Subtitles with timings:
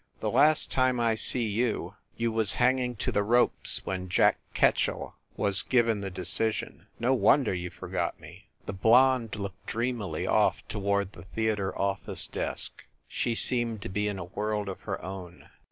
[0.19, 5.13] "The last time I see you, you was hanging to the ropes when Jack Ketchell
[5.37, 6.87] was given the decision.
[6.99, 12.25] No wonder you forgot me!" The blonde looked dreamily off to ward the theater office
[12.25, 12.83] desk.
[13.07, 15.49] She seemed to be in a world of her own.